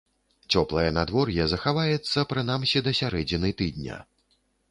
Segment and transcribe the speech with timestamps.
[0.59, 4.01] Цёплае надвор'е захаваецца прынамсі да сярэдзіны тыдня.